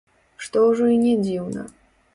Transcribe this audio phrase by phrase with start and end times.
[0.45, 1.71] Што ўжо і не дзіўна.